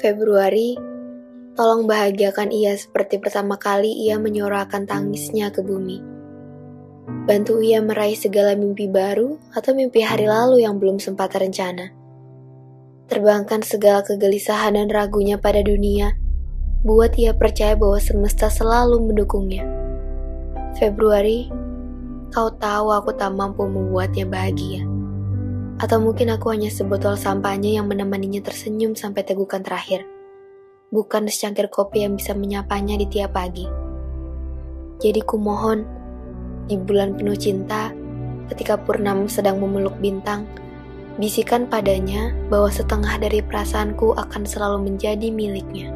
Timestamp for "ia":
2.48-2.72, 4.08-4.16, 7.60-7.84, 17.20-17.36